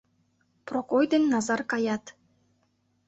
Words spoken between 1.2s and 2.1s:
Назар каят.